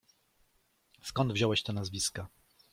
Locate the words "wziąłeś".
1.33-1.63